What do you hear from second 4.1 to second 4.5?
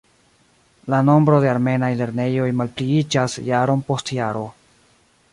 jaro.